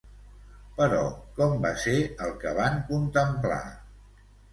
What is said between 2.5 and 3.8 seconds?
van contemplar?